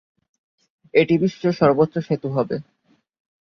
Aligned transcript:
এটি 0.93 1.15
বিশ্বের 1.17 1.53
সর্বোচ্চ 1.53 1.95
সেতু 1.99 2.27
হবে। 2.29 2.55